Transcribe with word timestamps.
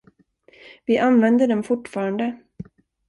Vi 0.85 0.97
använder 0.97 1.47
den 1.47 1.63
fortfarande. 1.63 2.37